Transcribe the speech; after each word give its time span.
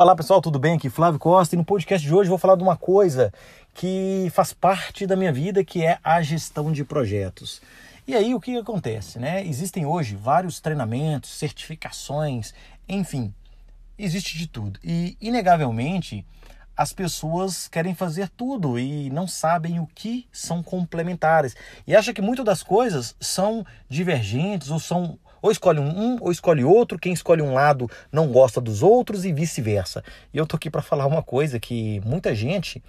Olá 0.00 0.16
pessoal, 0.16 0.40
tudo 0.40 0.58
bem? 0.58 0.76
Aqui 0.76 0.88
Flávio 0.88 1.20
Costa 1.20 1.54
e 1.54 1.58
no 1.58 1.64
podcast 1.64 2.06
de 2.06 2.14
hoje 2.14 2.30
vou 2.30 2.38
falar 2.38 2.56
de 2.56 2.62
uma 2.62 2.74
coisa 2.74 3.30
que 3.74 4.28
faz 4.32 4.50
parte 4.50 5.06
da 5.06 5.14
minha 5.14 5.30
vida, 5.30 5.62
que 5.62 5.84
é 5.84 5.98
a 6.02 6.22
gestão 6.22 6.72
de 6.72 6.84
projetos. 6.84 7.60
E 8.08 8.14
aí 8.14 8.34
o 8.34 8.40
que 8.40 8.56
acontece, 8.56 9.18
né? 9.18 9.46
Existem 9.46 9.84
hoje 9.84 10.16
vários 10.16 10.58
treinamentos, 10.58 11.30
certificações, 11.30 12.54
enfim, 12.88 13.34
existe 13.98 14.38
de 14.38 14.46
tudo. 14.46 14.80
E 14.82 15.18
inegavelmente 15.20 16.24
as 16.80 16.94
pessoas 16.94 17.68
querem 17.68 17.94
fazer 17.94 18.30
tudo 18.30 18.78
e 18.78 19.10
não 19.10 19.26
sabem 19.26 19.78
o 19.78 19.86
que 19.94 20.26
são 20.32 20.62
complementares. 20.62 21.54
E 21.86 21.94
acham 21.94 22.14
que 22.14 22.22
muitas 22.22 22.42
das 22.42 22.62
coisas 22.62 23.14
são 23.20 23.66
divergentes 23.86 24.70
ou 24.70 24.80
são 24.80 25.18
ou 25.42 25.50
escolhe 25.50 25.78
um, 25.78 26.16
ou 26.22 26.32
escolhe 26.32 26.64
outro, 26.64 26.98
quem 26.98 27.12
escolhe 27.12 27.42
um 27.42 27.52
lado 27.52 27.86
não 28.10 28.28
gosta 28.28 28.62
dos 28.62 28.82
outros 28.82 29.26
e 29.26 29.32
vice-versa. 29.32 30.02
E 30.32 30.38
eu 30.38 30.46
tô 30.46 30.56
aqui 30.56 30.70
para 30.70 30.80
falar 30.80 31.04
uma 31.04 31.22
coisa 31.22 31.60
que 31.60 32.00
muita 32.00 32.34
gente 32.34 32.82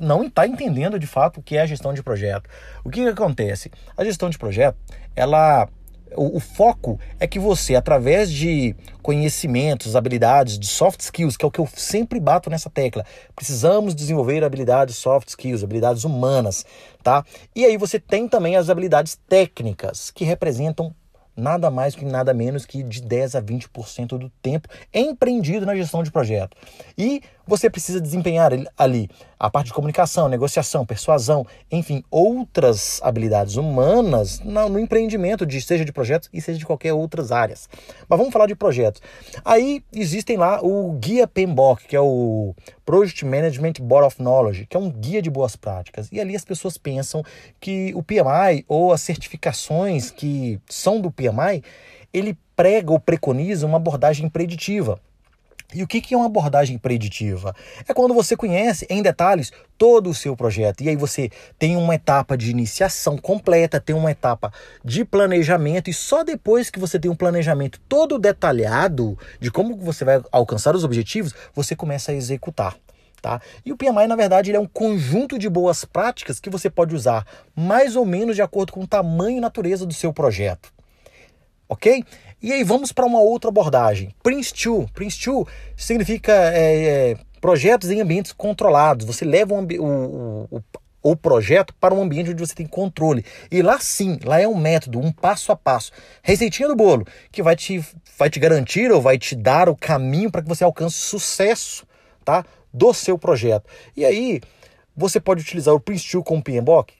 não 0.00 0.22
está 0.22 0.46
entendendo 0.46 0.96
de 0.96 1.06
fato 1.08 1.40
o 1.40 1.42
que 1.42 1.56
é 1.56 1.62
a 1.62 1.66
gestão 1.66 1.92
de 1.92 2.04
projeto. 2.04 2.48
O 2.84 2.90
que, 2.90 3.02
que 3.02 3.08
acontece? 3.08 3.68
A 3.96 4.04
gestão 4.04 4.30
de 4.30 4.38
projeto, 4.38 4.76
ela 5.16 5.68
o, 6.16 6.36
o, 6.36 6.40
foco 6.40 6.98
é 7.18 7.26
que 7.26 7.38
você, 7.38 7.74
através 7.74 8.30
de 8.30 8.74
conhecimentos, 9.02 9.96
habilidades, 9.96 10.58
de 10.58 10.66
soft 10.66 11.00
skills, 11.00 11.36
que 11.36 11.44
é 11.44 11.48
o 11.48 11.50
que 11.50 11.60
eu 11.60 11.68
sempre 11.74 12.18
bato 12.18 12.50
nessa 12.50 12.70
tecla, 12.70 13.04
precisamos 13.34 13.94
desenvolver 13.94 14.44
habilidades 14.44 14.96
soft 14.96 15.28
skills, 15.28 15.62
habilidades 15.62 16.04
humanas, 16.04 16.64
tá? 17.02 17.24
E 17.54 17.64
aí 17.64 17.76
você 17.76 17.98
tem 17.98 18.28
também 18.28 18.56
as 18.56 18.70
habilidades 18.70 19.18
técnicas, 19.28 20.10
que 20.10 20.24
representam 20.24 20.94
nada 21.36 21.70
mais 21.70 21.94
que 21.94 22.04
nada 22.04 22.32
menos 22.32 22.64
que 22.64 22.82
de 22.82 23.02
10 23.02 23.34
a 23.34 23.42
20% 23.42 24.18
do 24.18 24.30
tempo 24.40 24.68
empreendido 24.92 25.66
na 25.66 25.74
gestão 25.74 26.02
de 26.02 26.10
projeto. 26.10 26.56
E 26.96 27.22
você 27.46 27.68
precisa 27.68 28.00
desempenhar 28.00 28.52
ali 28.76 29.08
a 29.38 29.50
parte 29.50 29.66
de 29.66 29.74
comunicação, 29.74 30.28
negociação, 30.28 30.86
persuasão, 30.86 31.46
enfim, 31.70 32.02
outras 32.10 33.00
habilidades 33.02 33.56
humanas 33.56 34.40
no 34.40 34.78
empreendimento, 34.78 35.44
de, 35.44 35.60
seja 35.60 35.84
de 35.84 35.92
projetos 35.92 36.30
e 36.32 36.40
seja 36.40 36.58
de 36.58 36.64
qualquer 36.64 36.92
outras 36.92 37.30
áreas. 37.30 37.68
Mas 38.08 38.18
vamos 38.18 38.32
falar 38.32 38.46
de 38.46 38.54
projetos. 38.54 39.02
Aí 39.44 39.82
existem 39.92 40.36
lá 40.36 40.60
o 40.62 40.92
Guia 40.92 41.26
PMBOK, 41.26 41.86
que 41.86 41.96
é 41.96 42.00
o 42.00 42.54
Project 42.84 43.24
Management 43.24 43.74
Board 43.80 44.06
of 44.06 44.22
Knowledge, 44.22 44.66
que 44.66 44.76
é 44.76 44.80
um 44.80 44.90
guia 44.90 45.20
de 45.20 45.30
boas 45.30 45.56
práticas. 45.56 46.08
E 46.10 46.20
ali 46.20 46.34
as 46.34 46.44
pessoas 46.44 46.78
pensam 46.78 47.22
que 47.60 47.92
o 47.94 48.02
PMI 48.02 48.64
ou 48.68 48.92
as 48.92 49.00
certificações 49.00 50.10
que 50.10 50.58
são 50.68 51.00
do 51.00 51.10
PMI, 51.10 51.62
ele 52.12 52.38
prega 52.56 52.92
ou 52.92 53.00
preconiza 53.00 53.66
uma 53.66 53.76
abordagem 53.76 54.28
preditiva. 54.28 54.98
E 55.72 55.82
o 55.82 55.86
que 55.86 56.14
é 56.14 56.16
uma 56.16 56.26
abordagem 56.26 56.78
preditiva? 56.78 57.54
É 57.88 57.94
quando 57.94 58.14
você 58.14 58.36
conhece 58.36 58.86
em 58.90 59.02
detalhes 59.02 59.52
todo 59.78 60.10
o 60.10 60.14
seu 60.14 60.36
projeto. 60.36 60.82
E 60.82 60.88
aí 60.88 60.96
você 60.96 61.30
tem 61.58 61.76
uma 61.76 61.94
etapa 61.94 62.36
de 62.36 62.50
iniciação 62.50 63.16
completa, 63.16 63.80
tem 63.80 63.94
uma 63.94 64.10
etapa 64.10 64.52
de 64.84 65.04
planejamento, 65.04 65.90
e 65.90 65.94
só 65.94 66.22
depois 66.22 66.70
que 66.70 66.78
você 66.78 66.98
tem 66.98 67.10
um 67.10 67.16
planejamento 67.16 67.80
todo 67.88 68.18
detalhado 68.18 69.18
de 69.40 69.50
como 69.50 69.76
você 69.76 70.04
vai 70.04 70.22
alcançar 70.30 70.76
os 70.76 70.84
objetivos, 70.84 71.34
você 71.54 71.74
começa 71.74 72.12
a 72.12 72.14
executar. 72.14 72.76
Tá? 73.20 73.40
E 73.64 73.72
o 73.72 73.76
PMI, 73.76 74.06
na 74.06 74.16
verdade, 74.16 74.50
ele 74.50 74.58
é 74.58 74.60
um 74.60 74.66
conjunto 74.66 75.38
de 75.38 75.48
boas 75.48 75.82
práticas 75.82 76.38
que 76.38 76.50
você 76.50 76.68
pode 76.68 76.94
usar 76.94 77.26
mais 77.56 77.96
ou 77.96 78.04
menos 78.04 78.36
de 78.36 78.42
acordo 78.42 78.70
com 78.70 78.82
o 78.82 78.86
tamanho 78.86 79.38
e 79.38 79.40
natureza 79.40 79.86
do 79.86 79.94
seu 79.94 80.12
projeto. 80.12 80.74
Ok? 81.68 82.04
E 82.42 82.52
aí 82.52 82.62
vamos 82.62 82.92
para 82.92 83.06
uma 83.06 83.20
outra 83.20 83.48
abordagem. 83.48 84.14
Prince 84.22 84.52
2. 84.64 84.90
Prince 84.90 85.18
2 85.24 85.46
significa 85.76 86.32
é, 86.32 87.12
é, 87.12 87.16
projetos 87.40 87.90
em 87.90 88.00
ambientes 88.00 88.32
controlados. 88.32 89.06
Você 89.06 89.24
leva 89.24 89.54
o, 89.54 89.60
o, 89.60 90.48
o, 90.50 90.62
o 91.02 91.16
projeto 91.16 91.74
para 91.74 91.94
um 91.94 92.02
ambiente 92.02 92.30
onde 92.30 92.46
você 92.46 92.54
tem 92.54 92.66
controle. 92.66 93.24
E 93.50 93.62
lá 93.62 93.78
sim, 93.78 94.18
lá 94.24 94.40
é 94.40 94.48
um 94.48 94.56
método, 94.56 94.98
um 94.98 95.12
passo 95.12 95.52
a 95.52 95.56
passo. 95.56 95.92
Receitinha 96.22 96.68
do 96.68 96.74
bolo, 96.74 97.06
que 97.30 97.42
vai 97.42 97.54
te, 97.54 97.84
vai 98.18 98.30
te 98.30 98.40
garantir 98.40 98.90
ou 98.90 99.00
vai 99.00 99.18
te 99.18 99.34
dar 99.34 99.68
o 99.68 99.76
caminho 99.76 100.30
para 100.30 100.42
que 100.42 100.48
você 100.48 100.64
alcance 100.64 100.96
sucesso 100.96 101.86
tá, 102.24 102.44
do 102.72 102.92
seu 102.94 103.18
projeto. 103.18 103.68
E 103.96 104.04
aí, 104.04 104.40
você 104.96 105.18
pode 105.18 105.42
utilizar 105.42 105.74
o 105.74 105.80
Prince 105.80 106.10
2 106.12 106.24
com 106.24 106.38
o 106.38 106.42
PMBOK? 106.42 106.94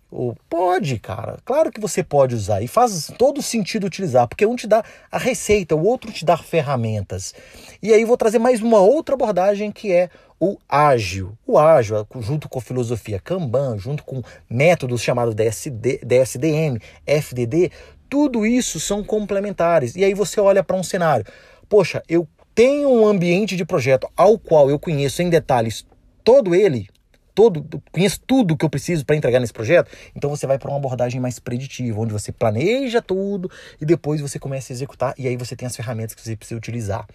Pode, 0.49 0.99
cara. 0.99 1.39
Claro 1.45 1.73
que 1.73 1.81
você 1.81 2.03
pode 2.03 2.35
usar. 2.35 2.63
E 2.63 2.69
faz 2.69 3.13
todo 3.19 3.43
sentido 3.43 3.87
utilizar, 3.87 4.29
porque 4.29 4.47
um 4.47 4.57
te 4.57 4.67
dá 4.67 4.85
a 5.11 5.19
receita, 5.19 5.75
o 5.75 5.85
outro 5.85 6.13
te 6.13 6.25
dá 6.25 6.37
ferramentas. 6.37 7.35
E 7.83 7.93
aí 7.93 8.05
vou 8.05 8.17
trazer 8.17 8.39
mais 8.39 8.61
uma 8.61 8.79
outra 8.79 9.15
abordagem 9.15 9.71
que 9.73 9.93
é 9.93 10.09
o 10.39 10.57
ágil. 10.69 11.37
O 11.47 11.59
ágil, 11.59 12.07
junto 12.21 12.49
com 12.49 12.59
a 12.59 12.63
filosofia 12.63 13.21
Kanban, 13.21 13.79
junto 13.79 14.05
com 14.05 14.23
métodos 14.49 15.01
chamados 15.01 15.35
DSD, 15.35 16.01
DSDM, 16.05 16.79
FDD, 17.07 17.71
tudo 18.09 18.45
isso 18.45 18.79
são 18.79 19.03
complementares. 19.03 19.97
E 19.97 20.05
aí 20.05 20.15
você 20.15 20.41
olha 20.41 20.63
para 20.63 20.77
um 20.77 20.83
cenário. 20.83 21.27
Poxa, 21.69 22.03
eu 22.09 22.29
tenho 22.55 22.89
um 22.89 23.07
ambiente 23.07 23.57
de 23.57 23.65
projeto 23.65 24.09
ao 24.17 24.39
qual 24.39 24.71
eu 24.71 24.79
conheço 24.79 25.23
em 25.23 25.31
detalhes 25.31 25.85
todo 26.23 26.55
ele, 26.55 26.89
todo, 27.35 27.67
conheço 27.91 28.21
tudo 28.27 28.57
que 28.57 28.65
eu 28.65 28.71
preciso 28.71 29.05
para 29.05 29.17
entregar 29.17 29.41
nesse 29.41 29.53
projeto, 29.53 29.91
então 30.15 30.31
você 30.31 30.47
vai 30.47 30.59
para 30.59 30.71
uma 30.71 30.77
abordagem 30.77 31.21
mais 31.21 31.39
preditiva, 31.39 32.01
onde 32.01 32.13
você 32.13 32.31
planeja 32.31 33.03
tudo 33.03 33.51
e 33.81 33.85
depois 33.85 34.21
você 34.21 34.39
começa 34.39 34.73
a 34.73 34.75
executar 34.75 35.15
e 35.19 35.27
aí 35.27 35.37
você 35.37 35.57
tem 35.57 35.67
as 35.67 35.75
ferramentas 35.75 36.15
que 36.15 36.23
você 36.23 36.37
precisa 36.37 36.57
utilizar. 36.59 37.07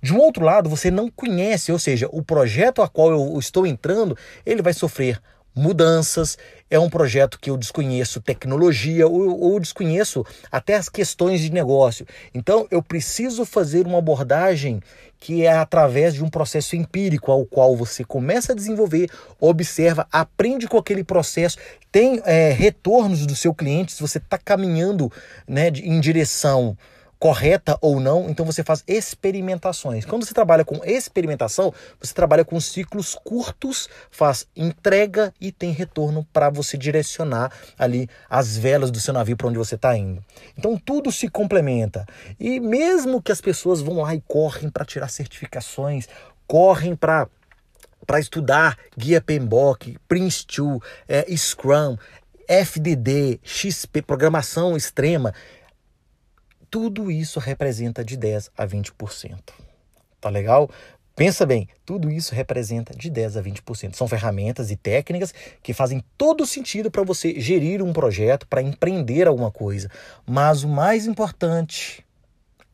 De 0.00 0.12
um 0.12 0.18
outro 0.18 0.44
lado, 0.44 0.68
você 0.68 0.90
não 0.90 1.10
conhece, 1.10 1.72
ou 1.72 1.78
seja, 1.78 2.08
o 2.12 2.22
projeto 2.22 2.82
a 2.82 2.88
qual 2.88 3.10
eu 3.10 3.38
estou 3.38 3.66
entrando, 3.66 4.16
ele 4.44 4.62
vai 4.62 4.72
sofrer 4.72 5.20
mudanças, 5.56 6.36
é 6.70 6.78
um 6.78 6.90
projeto 6.90 7.38
que 7.40 7.48
eu 7.48 7.56
desconheço 7.56 8.20
tecnologia 8.20 9.08
ou, 9.08 9.40
ou, 9.40 9.58
desconheço 9.58 10.24
até 10.52 10.74
as 10.74 10.88
questões 10.88 11.40
de 11.40 11.50
negócio. 11.50 12.06
Então 12.34 12.66
eu 12.70 12.82
preciso 12.82 13.46
fazer 13.46 13.86
uma 13.86 13.98
abordagem 13.98 14.80
que 15.18 15.46
é 15.46 15.52
através 15.52 16.12
de 16.12 16.22
um 16.22 16.28
processo 16.28 16.76
empírico, 16.76 17.32
ao 17.32 17.46
qual 17.46 17.74
você 17.74 18.04
começa 18.04 18.52
a 18.52 18.54
desenvolver, 18.54 19.08
observa, 19.40 20.06
aprende 20.12 20.68
com 20.68 20.76
aquele 20.76 21.02
processo, 21.02 21.56
tem 21.90 22.20
é, 22.26 22.52
retornos 22.52 23.24
do 23.24 23.34
seu 23.34 23.54
cliente, 23.54 23.92
se 23.92 24.02
você 24.02 24.18
está 24.18 24.36
caminhando 24.36 25.10
né, 25.48 25.68
em 25.68 25.98
direção 26.00 26.76
correta 27.18 27.78
ou 27.80 27.98
não, 27.98 28.28
então 28.28 28.44
você 28.44 28.62
faz 28.62 28.84
experimentações. 28.86 30.04
Quando 30.04 30.24
você 30.24 30.34
trabalha 30.34 30.64
com 30.64 30.84
experimentação, 30.84 31.72
você 32.00 32.12
trabalha 32.12 32.44
com 32.44 32.60
ciclos 32.60 33.14
curtos, 33.14 33.88
faz 34.10 34.46
entrega 34.54 35.32
e 35.40 35.50
tem 35.50 35.70
retorno 35.70 36.26
para 36.32 36.50
você 36.50 36.76
direcionar 36.76 37.50
ali 37.78 38.08
as 38.28 38.56
velas 38.56 38.90
do 38.90 39.00
seu 39.00 39.14
navio 39.14 39.36
para 39.36 39.48
onde 39.48 39.58
você 39.58 39.76
está 39.76 39.96
indo. 39.96 40.22
Então 40.56 40.76
tudo 40.78 41.10
se 41.10 41.28
complementa. 41.28 42.06
E 42.38 42.60
mesmo 42.60 43.22
que 43.22 43.32
as 43.32 43.40
pessoas 43.40 43.80
vão 43.80 44.02
lá 44.02 44.14
e 44.14 44.20
correm 44.20 44.68
para 44.68 44.84
tirar 44.84 45.08
certificações, 45.08 46.08
correm 46.46 46.94
para 46.94 47.28
para 48.06 48.20
estudar 48.20 48.78
guia 48.96 49.20
PMBOK, 49.20 49.98
Prince2, 50.08 50.80
é, 51.08 51.26
Scrum, 51.36 51.96
FDD, 52.48 53.40
XP, 53.42 54.02
programação 54.02 54.76
extrema, 54.76 55.34
tudo 56.70 57.10
isso 57.10 57.40
representa 57.40 58.04
de 58.04 58.16
10 58.16 58.50
a 58.56 58.66
20%. 58.66 59.38
Tá 60.20 60.28
legal? 60.28 60.70
Pensa 61.14 61.46
bem, 61.46 61.66
tudo 61.86 62.10
isso 62.10 62.34
representa 62.34 62.94
de 62.94 63.08
10 63.08 63.38
a 63.38 63.42
20%. 63.42 63.94
São 63.94 64.06
ferramentas 64.06 64.70
e 64.70 64.76
técnicas 64.76 65.32
que 65.62 65.72
fazem 65.72 66.04
todo 66.18 66.46
sentido 66.46 66.90
para 66.90 67.02
você 67.02 67.40
gerir 67.40 67.82
um 67.82 67.92
projeto, 67.92 68.46
para 68.46 68.60
empreender 68.60 69.26
alguma 69.26 69.50
coisa. 69.50 69.90
Mas 70.26 70.62
o 70.62 70.68
mais 70.68 71.06
importante 71.06 72.04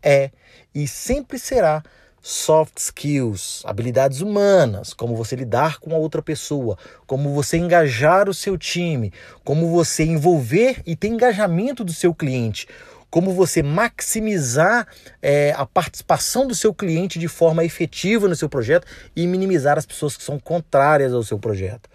é 0.02 0.32
e 0.74 0.88
sempre 0.88 1.38
será 1.38 1.84
soft 2.20 2.78
skills, 2.78 3.62
habilidades 3.64 4.20
humanas, 4.20 4.92
como 4.92 5.14
você 5.16 5.36
lidar 5.36 5.78
com 5.78 5.94
a 5.94 5.98
outra 5.98 6.22
pessoa, 6.22 6.78
como 7.06 7.34
você 7.34 7.58
engajar 7.58 8.28
o 8.28 8.34
seu 8.34 8.56
time, 8.56 9.12
como 9.44 9.70
você 9.70 10.04
envolver 10.04 10.82
e 10.86 10.96
ter 10.96 11.08
engajamento 11.08 11.84
do 11.84 11.92
seu 11.92 12.14
cliente 12.14 12.66
como 13.12 13.30
você 13.34 13.62
maximizar 13.62 14.88
é, 15.20 15.52
a 15.54 15.66
participação 15.66 16.46
do 16.46 16.54
seu 16.54 16.72
cliente 16.72 17.18
de 17.18 17.28
forma 17.28 17.62
efetiva 17.62 18.26
no 18.26 18.34
seu 18.34 18.48
projeto 18.48 18.86
e 19.14 19.26
minimizar 19.26 19.76
as 19.76 19.84
pessoas 19.84 20.16
que 20.16 20.22
são 20.22 20.40
contrárias 20.40 21.12
ao 21.12 21.22
seu 21.22 21.38
projeto. 21.38 21.90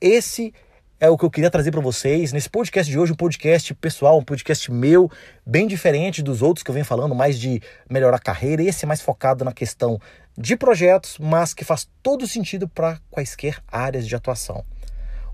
Esse 0.00 0.54
é 1.00 1.10
o 1.10 1.18
que 1.18 1.24
eu 1.24 1.30
queria 1.30 1.50
trazer 1.50 1.72
para 1.72 1.80
vocês 1.80 2.32
nesse 2.32 2.48
podcast 2.48 2.88
de 2.88 2.96
hoje, 2.96 3.14
um 3.14 3.16
podcast 3.16 3.74
pessoal, 3.74 4.16
um 4.16 4.22
podcast 4.22 4.70
meu, 4.70 5.10
bem 5.44 5.66
diferente 5.66 6.22
dos 6.22 6.40
outros 6.40 6.62
que 6.62 6.70
eu 6.70 6.74
venho 6.74 6.86
falando, 6.86 7.12
mais 7.12 7.36
de 7.36 7.60
melhorar 7.90 8.18
a 8.18 8.20
carreira. 8.20 8.62
Esse 8.62 8.84
é 8.84 8.86
mais 8.86 9.00
focado 9.00 9.44
na 9.44 9.52
questão 9.52 9.98
de 10.38 10.56
projetos, 10.56 11.18
mas 11.18 11.52
que 11.52 11.64
faz 11.64 11.88
todo 12.00 12.28
sentido 12.28 12.68
para 12.68 13.00
quaisquer 13.10 13.58
áreas 13.66 14.06
de 14.06 14.14
atuação. 14.14 14.64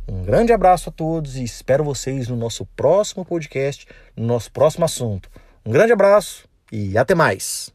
Um 0.08 0.22
grande 0.22 0.52
abraço 0.52 0.88
a 0.88 0.92
todos 0.92 1.36
e 1.36 1.44
espero 1.44 1.84
vocês 1.84 2.28
no 2.28 2.36
nosso 2.36 2.66
próximo 2.76 3.24
podcast, 3.24 3.86
no 4.16 4.26
nosso 4.26 4.50
próximo 4.50 4.84
assunto. 4.84 5.30
Um 5.64 5.70
grande 5.70 5.92
abraço 5.92 6.48
e 6.70 6.98
até 6.98 7.14
mais! 7.14 7.72